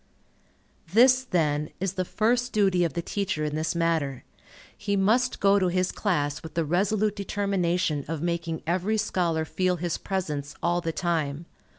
[0.93, 4.23] This, then, is the first duty of the teacher in this matter.
[4.75, 9.75] He must go to his class with the resolute determination of making every scholar feel
[9.75, 11.45] his presence all the time.